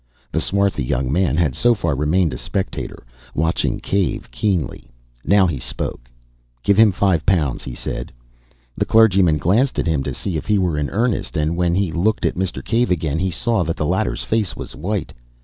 [0.31, 3.03] The swarthy young man had so far remained a spectator,
[3.35, 4.89] watching Cave keenly.
[5.23, 6.09] Now he spoke.
[6.63, 8.11] "Give him five pounds," he said.
[8.75, 11.91] The clergyman glanced at him to see if he were in earnest, and, when he
[11.91, 12.65] looked at Mr.
[12.65, 15.13] Cave again, he saw that the latter's face was white.